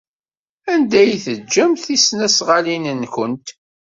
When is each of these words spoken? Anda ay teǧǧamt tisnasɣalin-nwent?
Anda 0.73 0.97
ay 1.03 1.13
teǧǧamt 1.25 1.83
tisnasɣalin-nwent? 1.87 3.47